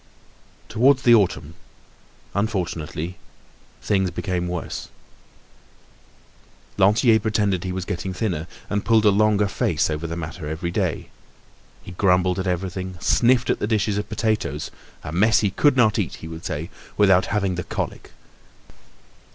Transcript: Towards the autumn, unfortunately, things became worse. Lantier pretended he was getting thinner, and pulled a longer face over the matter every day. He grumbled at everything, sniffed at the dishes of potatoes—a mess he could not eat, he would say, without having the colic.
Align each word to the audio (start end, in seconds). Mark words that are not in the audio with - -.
Towards 0.67 1.03
the 1.03 1.13
autumn, 1.13 1.53
unfortunately, 2.33 3.17
things 3.83 4.09
became 4.09 4.47
worse. 4.47 4.89
Lantier 6.75 7.19
pretended 7.19 7.63
he 7.63 7.71
was 7.71 7.85
getting 7.85 8.11
thinner, 8.11 8.47
and 8.67 8.83
pulled 8.83 9.05
a 9.05 9.11
longer 9.11 9.47
face 9.47 9.91
over 9.91 10.07
the 10.07 10.15
matter 10.17 10.47
every 10.47 10.71
day. 10.71 11.09
He 11.83 11.91
grumbled 11.91 12.39
at 12.39 12.47
everything, 12.47 12.97
sniffed 12.99 13.51
at 13.51 13.59
the 13.59 13.67
dishes 13.67 13.99
of 13.99 14.09
potatoes—a 14.09 15.11
mess 15.11 15.41
he 15.41 15.51
could 15.51 15.77
not 15.77 15.99
eat, 15.99 16.15
he 16.15 16.27
would 16.27 16.45
say, 16.45 16.71
without 16.97 17.27
having 17.27 17.53
the 17.53 17.63
colic. 17.63 18.09